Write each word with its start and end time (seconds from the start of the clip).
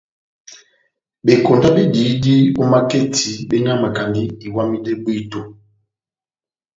Bekonda 1.25 1.67
bediyidi 1.75 2.35
ó 2.61 2.63
maketi 2.71 3.29
benyamakandi 3.49 4.23
iwamidɛ 4.47 4.93
bwíto. 5.03 5.41